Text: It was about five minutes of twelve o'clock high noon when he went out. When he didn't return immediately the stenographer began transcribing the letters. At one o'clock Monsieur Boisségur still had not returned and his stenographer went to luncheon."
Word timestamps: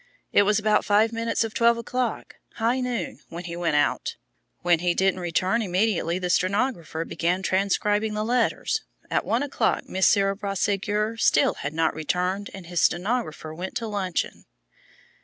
It 0.33 0.41
was 0.41 0.57
about 0.57 0.83
five 0.83 1.13
minutes 1.13 1.43
of 1.43 1.53
twelve 1.53 1.77
o'clock 1.77 2.37
high 2.55 2.79
noon 2.79 3.19
when 3.29 3.43
he 3.43 3.55
went 3.55 3.75
out. 3.75 4.15
When 4.63 4.79
he 4.79 4.95
didn't 4.95 5.19
return 5.19 5.61
immediately 5.61 6.17
the 6.17 6.31
stenographer 6.31 7.05
began 7.05 7.43
transcribing 7.43 8.15
the 8.15 8.25
letters. 8.25 8.81
At 9.11 9.25
one 9.25 9.43
o'clock 9.43 9.87
Monsieur 9.87 10.33
Boisségur 10.33 11.19
still 11.19 11.53
had 11.53 11.75
not 11.75 11.93
returned 11.93 12.49
and 12.51 12.65
his 12.65 12.81
stenographer 12.81 13.53
went 13.53 13.75
to 13.75 13.85
luncheon." 13.85 14.45